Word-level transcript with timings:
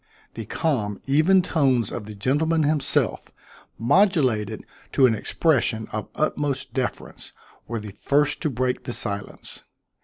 The 0.33 0.45
calm 0.47 0.99
even 1.05 1.43
tones 1.43 1.91
of 1.91 2.05
the 2.05 2.15
gentleman 2.15 2.63
himself, 2.63 3.31
modulated 3.77 4.65
to 4.93 5.05
an 5.05 5.13
expression 5.13 5.87
of 5.91 6.09
utmost 6.15 6.73
deference, 6.73 7.33
were 7.67 7.79
the 7.79 7.91
first 7.91 8.41
to 8.41 8.49
break 8.49 8.85
the 8.85 8.93
silence. 8.93 9.61